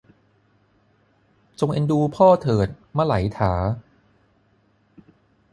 [1.59, 2.67] จงเอ็นดูพ่อเถิด
[2.97, 3.53] มะไหลถา